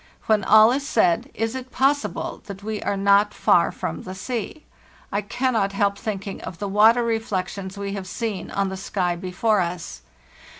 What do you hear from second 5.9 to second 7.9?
thinking of the water reflections